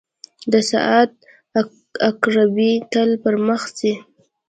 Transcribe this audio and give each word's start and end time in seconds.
•د 0.51 0.53
ساعت 0.71 1.11
عقربې 2.09 2.71
تل 2.91 3.09
پر 3.23 3.35
مخ 3.47 3.61
ځي. 3.77 3.93